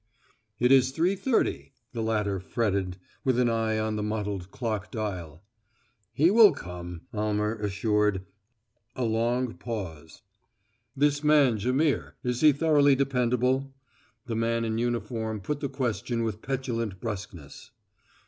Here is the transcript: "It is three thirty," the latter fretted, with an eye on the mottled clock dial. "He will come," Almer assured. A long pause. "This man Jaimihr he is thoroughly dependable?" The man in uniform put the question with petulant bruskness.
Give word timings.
"It 0.59 0.71
is 0.71 0.89
three 0.89 1.15
thirty," 1.15 1.73
the 1.93 2.01
latter 2.01 2.39
fretted, 2.39 2.97
with 3.23 3.37
an 3.37 3.49
eye 3.51 3.77
on 3.77 3.97
the 3.97 4.01
mottled 4.01 4.49
clock 4.49 4.89
dial. 4.89 5.43
"He 6.11 6.31
will 6.31 6.53
come," 6.53 7.01
Almer 7.13 7.55
assured. 7.59 8.25
A 8.95 9.03
long 9.03 9.53
pause. 9.53 10.23
"This 10.97 11.23
man 11.23 11.59
Jaimihr 11.59 12.15
he 12.23 12.29
is 12.31 12.41
thoroughly 12.41 12.95
dependable?" 12.95 13.75
The 14.25 14.35
man 14.35 14.65
in 14.65 14.79
uniform 14.79 15.39
put 15.39 15.59
the 15.59 15.69
question 15.69 16.23
with 16.23 16.41
petulant 16.41 16.99
bruskness. 16.99 17.69